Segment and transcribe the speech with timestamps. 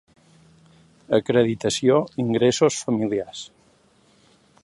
[1.17, 3.45] Acreditació ingressos familiars.